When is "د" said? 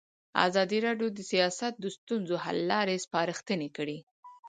1.13-1.19, 1.79-1.85